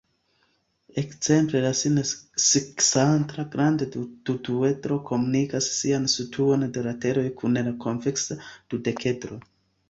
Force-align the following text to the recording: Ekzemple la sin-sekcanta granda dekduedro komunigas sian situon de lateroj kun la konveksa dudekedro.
Ekzemple 0.99 1.59
la 1.65 1.73
sin-sekcanta 1.81 3.45
granda 3.55 3.87
dekduedro 3.97 4.97
komunigas 5.11 5.69
sian 5.75 6.09
situon 6.15 6.67
de 6.79 6.85
lateroj 6.89 7.27
kun 7.43 7.61
la 7.69 7.77
konveksa 7.87 8.41
dudekedro. 8.49 9.41